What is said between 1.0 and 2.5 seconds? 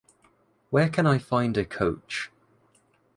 I find a coach?